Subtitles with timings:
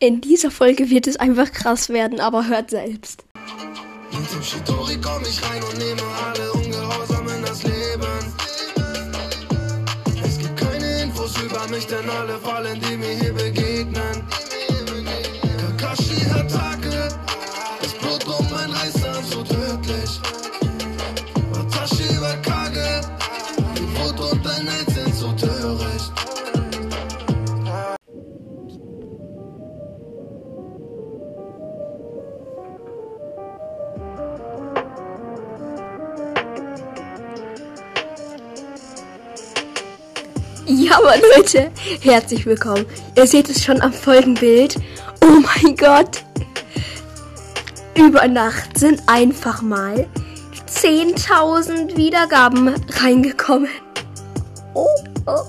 [0.00, 3.24] In dieser Folge wird es einfach krass werden, aber hört selbst.
[4.12, 8.34] Und zum Shitori komm ich rein und nehme alle ungehorsam in das Leben.
[10.24, 13.33] Es gibt keine Infos über mich, denn alle Fallen, die mir hier
[40.66, 42.86] Ja, aber Leute, herzlich willkommen.
[43.16, 44.76] Ihr seht es schon am Folgenbild.
[45.22, 46.24] Oh mein Gott.
[47.94, 50.08] Über Nacht sind einfach mal
[50.66, 53.68] 10.000 Wiedergaben reingekommen.
[54.72, 54.88] Oh,
[55.26, 55.44] oh.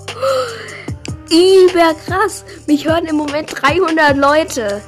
[1.30, 2.44] Überkrass.
[2.66, 4.82] Mich hören im Moment 300 Leute.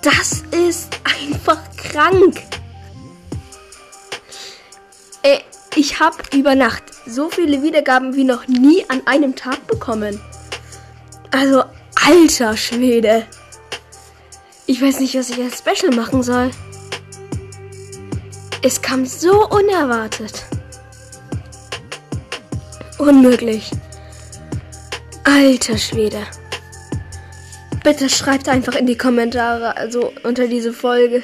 [0.00, 2.40] Das ist einfach krank.
[5.22, 5.40] Äh,
[5.76, 10.20] ich habe über Nacht so viele Wiedergaben wie noch nie an einem Tag bekommen.
[11.30, 11.64] Also,
[12.06, 13.26] alter Schwede.
[14.66, 16.50] Ich weiß nicht, was ich als Special machen soll.
[18.62, 20.44] Es kam so unerwartet.
[22.98, 23.70] Unmöglich.
[25.24, 26.22] Alter Schwede.
[27.82, 31.22] Bitte schreibt einfach in die Kommentare, also unter diese Folge,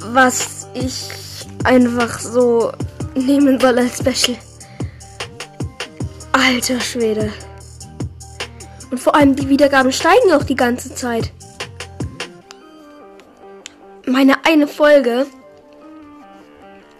[0.00, 1.10] was ich
[1.64, 2.72] einfach so
[3.14, 4.36] nehmen soll als Special.
[6.32, 7.32] Alter Schwede.
[8.90, 11.30] Und vor allem die Wiedergaben steigen auch die ganze Zeit.
[14.06, 15.26] Meine eine Folge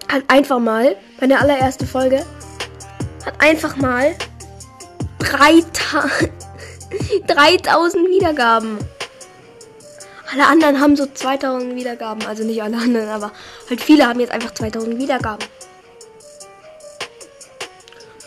[0.08, 2.24] hat einfach mal, meine allererste Folge,
[3.24, 4.14] hat einfach mal
[5.18, 6.30] 3000
[7.26, 8.78] 3000 Wiedergaben.
[10.32, 12.26] Alle anderen haben so 2000 Wiedergaben.
[12.26, 13.32] Also nicht alle anderen, aber
[13.70, 15.46] halt viele haben jetzt einfach 2000 Wiedergaben.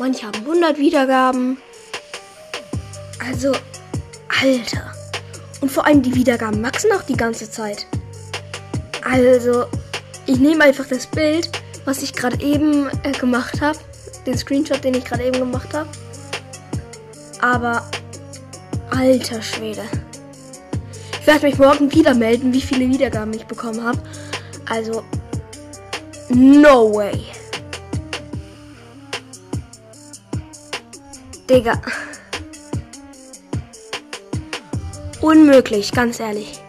[0.01, 1.59] Manche haben 100 Wiedergaben.
[3.23, 3.51] Also,
[4.41, 4.91] Alter.
[5.61, 7.85] Und vor allem die Wiedergaben wachsen auch die ganze Zeit.
[9.03, 9.65] Also,
[10.25, 11.51] ich nehme einfach das Bild,
[11.85, 13.77] was ich gerade eben äh, gemacht habe.
[14.25, 15.89] Den Screenshot, den ich gerade eben gemacht habe.
[17.39, 17.85] Aber,
[18.89, 19.83] alter Schwede.
[21.19, 23.99] Ich werde mich morgen wieder melden, wie viele Wiedergaben ich bekommen habe.
[24.67, 25.03] Also,
[26.29, 27.23] no way.
[31.51, 31.81] Digga.
[35.19, 36.61] Unmöglich, ganz ehrlich.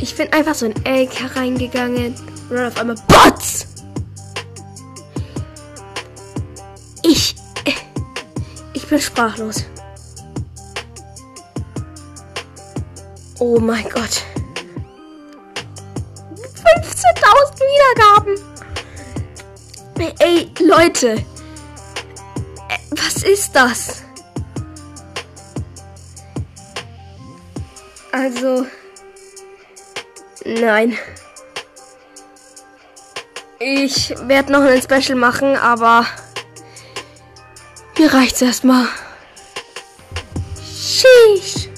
[0.00, 2.16] Ich bin einfach so in LK reingegangen
[2.50, 3.68] und dann auf einmal Bots!
[7.04, 7.36] Ich.
[8.72, 9.64] Ich bin sprachlos.
[13.38, 14.22] Oh mein Gott.
[16.34, 18.34] 15.000 Wiedergaben.
[20.18, 21.24] Ey, Leute.
[23.04, 24.02] Was ist das?
[28.12, 28.66] Also.
[30.44, 30.96] Nein.
[33.58, 36.06] Ich werde noch ein Special machen, aber
[37.98, 38.86] mir reicht's erstmal.
[40.64, 41.68] Sheesh.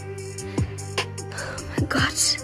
[1.19, 2.37] Oh mein Gott.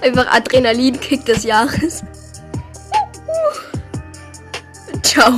[0.00, 2.02] Einfach Adrenalinkick des Jahres.
[5.02, 5.32] Ciao.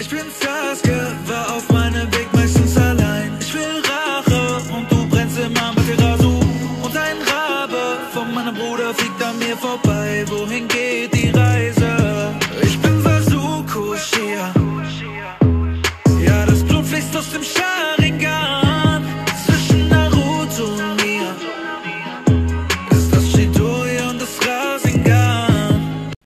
[0.00, 3.36] Ich bin Sasuke, war auf meinem Weg meistens allein.
[3.38, 6.40] Ich will Rache und du brennst immer mit Rasu.
[6.82, 10.24] Und ein Rabe von meinem Bruder fliegt an mir vorbei.
[10.26, 11.19] Wohin geht die